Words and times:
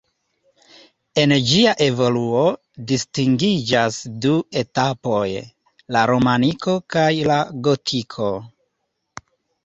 En 1.23 1.31
ĝia 1.47 1.73
evoluo 1.87 2.45
distingiĝas 2.91 3.99
du 4.25 4.31
etapoj: 4.61 5.27
la 5.97 6.01
romaniko 6.13 6.75
kaj 6.95 7.05
la 7.33 7.37
gotiko. 7.69 8.31